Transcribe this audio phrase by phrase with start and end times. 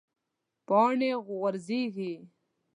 [0.67, 2.11] پاڼې غورځیږي